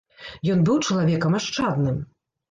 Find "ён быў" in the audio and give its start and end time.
0.53-0.79